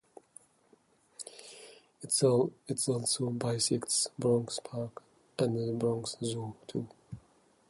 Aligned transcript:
It 2.01 2.23
also 2.23 3.29
bisects 3.29 4.07
Bronx 4.17 4.59
Park 4.63 5.03
and 5.37 5.55
the 5.55 5.73
Bronx 5.73 6.15
Zoo. 6.23 6.55